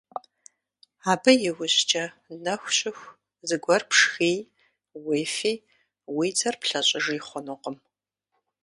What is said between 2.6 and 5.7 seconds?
щыху зыгуэр пшхыи, уефи,